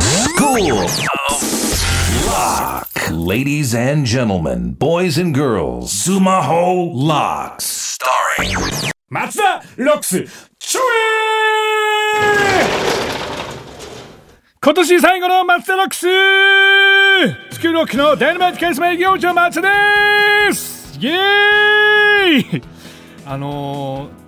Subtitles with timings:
[0.00, 0.86] School
[2.26, 2.88] Lock.
[3.10, 7.98] Ladies and gentlemen, boys and girls, Sumaho Locks.
[7.98, 8.56] Starring
[9.08, 10.24] 松田ロックス
[10.58, 10.80] ちょ
[12.20, 12.64] え
[14.60, 16.00] 今年最後の松田ロックス
[17.54, 22.62] スクールロックのダイナマイトケースメイ行長松田ですイエーイ
[23.24, 24.25] あのー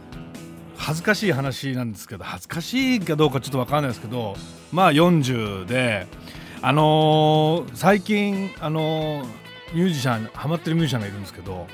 [0.79, 4.37] 恥ずかしい話なんですけど恥ずかしいかどうかちょっと分かんないですけど
[4.73, 6.07] まあ40で
[6.63, 11.67] あのー最近あのーミュージシャンハマってるミュージシャンがいるんですけど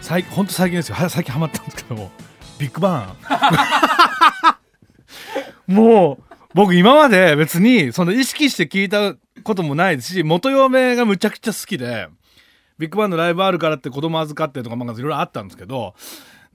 [0.00, 0.94] 最本当最近ですよ。
[0.94, 2.10] は最近ハマったんですけど
[2.58, 3.16] ビッグバ
[5.68, 5.72] ン。
[5.74, 12.08] もう僕今まで別にその意識して聞いたこともないですし元嫁がむちゃくちゃ好きで
[12.78, 15.94] ビッグバンのライブあるからって子供預かってとかまあいろいろあったんですけど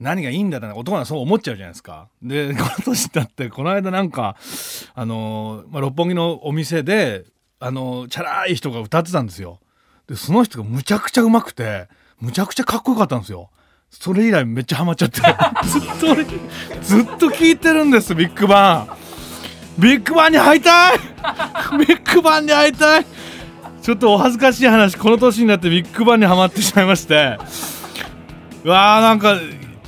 [0.00, 2.08] 何がいいんだって男はそう思っちゃうじゃないですか。
[2.22, 4.36] で この年だってこの間なんか
[4.94, 7.24] あのまあ、六本木のお店で
[7.60, 9.60] あのチャラい人が歌ってたんですよ。
[10.08, 11.88] でその人がむちゃくちゃうまくて
[12.20, 13.50] むちゃくちゃかっこよかったんですよ。
[13.90, 15.20] それ以来めっちゃハマっちゃって
[15.68, 16.14] ずっと
[16.82, 18.88] ずっと聞いてるんですビッグバ
[19.78, 20.98] ンビッグバンに会いたい
[21.78, 23.06] ビッグバンに会いたい
[23.82, 27.38] ちょっとお恥ずかしい話この年になってビッグバンにはまってしまいまして
[28.64, 29.36] うわーなんか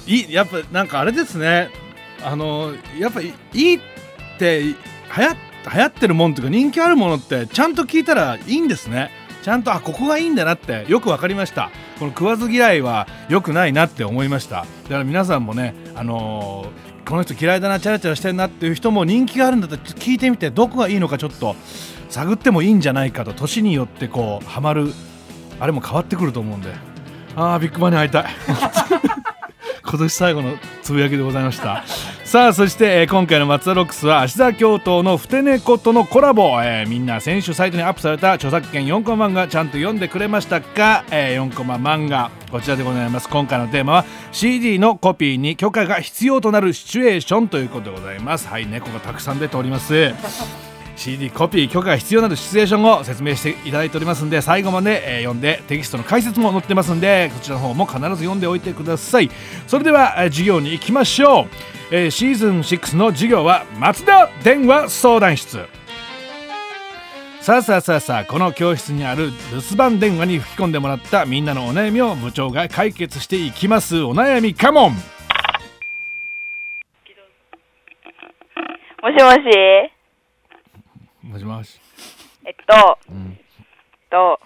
[0.07, 1.71] いやっぱなんかあれですね。
[2.25, 3.81] あのやっぱいいっ
[4.39, 5.37] て流行
[5.75, 9.11] 流行ってるもんというか人気あるものってちゃんと聞いたらいいんですね。
[9.43, 11.71] ちゃんとあここがいいんだなってよく分かりました。
[11.99, 14.63] この食わず嫌いは良くないなって思いました。
[14.85, 21.55] だから皆さんもねあのーこの人嫌いだなチャラチャラしてるなっていう人も人気があるんだったら聞いてみてどこがいいのかちょっと
[22.09, 24.93] 探ってもいいんじゃないかと年によってこうハマる。
[25.61, 26.73] あれも変わってくると思うんで。
[27.37, 28.25] ああビッグバンに会いたい。
[29.89, 31.85] 今年最後のつぶやきでございました。
[32.25, 43.29] さあそして、えー今回の松田ロックスは芦田教頭のふて猫とのコラボ、えーみんな先週サイトにアップされた著作権4コマ漫画ちゃんと読んでくれましたか、えー4コマ漫画こちらでございます。
[43.29, 48.49] 今回のテーマは CD のコピーに許可が必要となるシチュエーションということでございます。
[48.49, 50.66] はい猫がたくさん出ております。
[50.97, 59.31] CD コピー許可が必要なるシチュエーションを説明していただいておりますんで最後まで、え読んでテキストの解説も載ってますんでこちらの方も必ず読んでおいてください。
[59.67, 61.47] それでは、え授業に行きましょう、
[61.93, 65.61] えーシーズン6の授業は松田電話相談室。
[67.41, 74.03] さあさあさあさあこの教室にある留守番電話に吹き込んでもらったみんなのお悩みを部長が解決していきます。
[74.03, 74.93] お悩みカモン。
[74.93, 74.99] も
[79.17, 79.96] しもし。
[81.27, 81.81] もしもし
[82.47, 84.41] えっと、んえっと、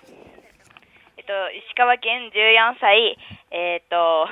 [1.19, 3.17] えっと、石川県14歳、
[3.53, 4.27] えっと、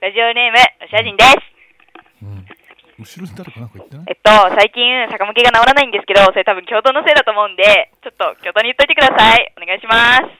[0.00, 1.36] ラジオネーム、ロシア人です。
[2.98, 4.06] 後ろに誰かなんか言ってない？
[4.08, 9.52] えっと、最近、逆向きが治らないんですけど、それ多分教頭のせいだと思うんで、ちょっと教頭に言っといてください。
[9.54, 10.32] お願いします。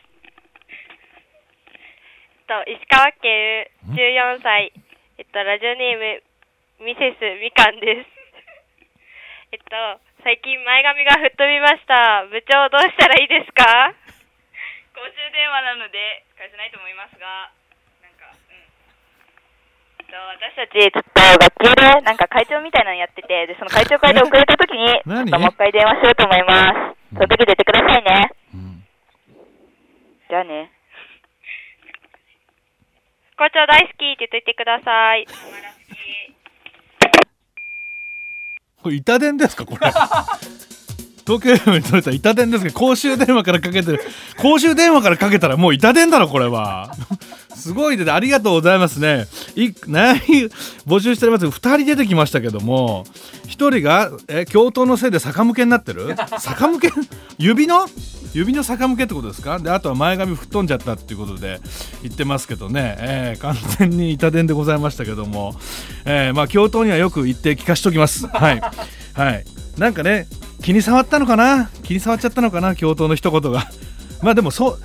[2.48, 4.72] と石川県14歳、
[5.18, 8.10] えっと、ラジオネームミセスみかんです。
[9.52, 12.26] えっと、最近前髪が吹っ飛びました。
[12.28, 13.94] 部長どうしたらいいですか？
[14.94, 17.50] 公衆電話なので、返せないと思いますが、
[18.02, 18.58] なんか、うん。
[20.02, 21.22] えっと、私たち、ちょっと
[21.62, 27.14] 学級で、なんか会長みたいなのやってて、で、その会長会で遅れた時に、 ちょ何っともう一回電話しようと思います。
[27.14, 28.30] その時出てくださいね。
[28.54, 28.84] うん
[30.28, 30.70] じゃあね。
[33.38, 35.24] 校長大好きって言っといてください。
[38.82, 39.92] これ板伝ですかこれ。
[41.26, 44.00] 東京電話に取れた板電ですけど公衆電話からかけてる。
[44.38, 46.94] 公衆電話からかけたらもう板電だろこれは。
[47.54, 49.26] すごいでありがとうございますね。
[49.64, 50.50] い悩み
[50.86, 51.46] 募集しております。
[51.46, 53.04] 2人出てきましたけども
[53.46, 56.14] 1人がえ教頭のせいで逆向けになってる？
[56.44, 56.90] 逆向け？
[57.38, 57.86] 指の？
[58.34, 59.58] 指の逆向けってことですか？
[59.58, 61.60] であとは前髪吹っ飛んじゃったっていうことで
[62.02, 65.54] 言ってますけどね、えー完全に板電でございましたけども、
[66.04, 68.26] えーまあ教頭にはよく言って聞かしておきます。
[68.30, 68.60] はい。
[69.14, 69.44] はい。
[69.78, 70.26] なんかね
[70.62, 71.70] 気に障ったのかな？
[71.82, 72.76] 気に障っちゃったのかな？
[72.76, 73.68] 教頭の一言が。
[74.22, 74.80] まあでもそう悪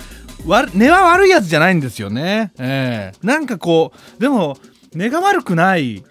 [0.74, 2.52] 根は悪いやつじゃないんですよね。
[2.58, 4.56] えーなんかこうでも
[4.94, 6.04] 根が悪くない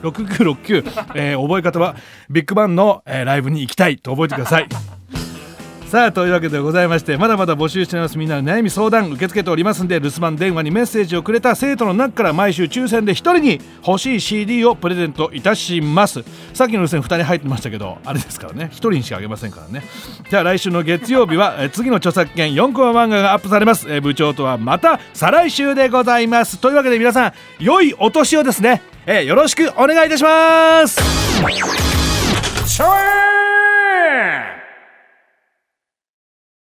[0.01, 0.83] 050-3588-6969
[1.15, 1.95] えー覚え方は
[2.29, 4.67] ビッグバンの、えーライブに行きたいと覚えてください。
[5.91, 16.23] さあというわけでございましてまだまだ募集しておりますみんなの悩み相談受け付けておりますんで留守番電話にメッセージをくれた生徒の中から毎週抽選で1人に欲しい CD をプレゼントいたします。
[16.53, 18.69] さっきの留守に2人入ってましたけどあれですからね。
[18.71, 19.83] 1人にしかあげませんからね。
[20.29, 26.57] じゃあ来週の月曜日はえ次の著作権4コマ漫画がアップされます、え部長とはまた再来週でございます。
[26.59, 31.01] というわけで皆さん良いお年をですね、えよろしくお願いいたします。
[32.65, 34.50] ショー!